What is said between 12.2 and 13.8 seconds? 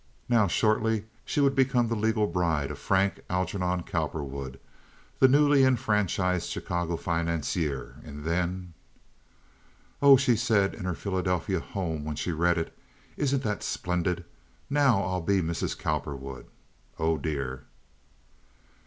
read it, "isn't that